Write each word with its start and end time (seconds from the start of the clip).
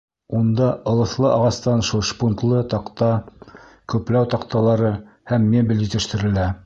Унда 0.37 0.67
ылыҫлы 0.91 1.27
ағастан 1.33 1.83
шпунтлы 1.89 2.61
таҡта, 2.73 3.11
көпләү 3.95 4.31
таҡталары 4.33 4.91
һәм 5.35 5.47
мебель 5.53 5.89
етештерелә. 5.89 6.49